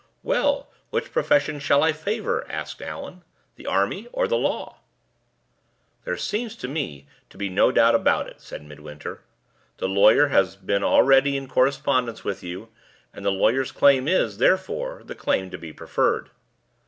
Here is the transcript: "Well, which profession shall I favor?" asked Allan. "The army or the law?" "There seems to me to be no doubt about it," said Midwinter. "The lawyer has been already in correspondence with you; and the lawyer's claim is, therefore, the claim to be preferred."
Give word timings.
"Well, 0.23 0.67
which 0.89 1.11
profession 1.11 1.59
shall 1.59 1.83
I 1.83 1.93
favor?" 1.93 2.43
asked 2.49 2.81
Allan. 2.81 3.23
"The 3.55 3.67
army 3.67 4.07
or 4.11 4.27
the 4.27 4.35
law?" 4.35 4.77
"There 6.05 6.17
seems 6.17 6.55
to 6.55 6.67
me 6.67 7.05
to 7.29 7.37
be 7.37 7.49
no 7.49 7.71
doubt 7.71 7.93
about 7.93 8.25
it," 8.27 8.41
said 8.41 8.63
Midwinter. 8.63 9.21
"The 9.77 9.87
lawyer 9.87 10.29
has 10.29 10.55
been 10.55 10.83
already 10.83 11.37
in 11.37 11.47
correspondence 11.47 12.23
with 12.23 12.41
you; 12.41 12.69
and 13.13 13.23
the 13.23 13.29
lawyer's 13.31 13.71
claim 13.71 14.07
is, 14.07 14.39
therefore, 14.39 15.03
the 15.05 15.13
claim 15.13 15.51
to 15.51 15.57
be 15.59 15.71
preferred." 15.71 16.31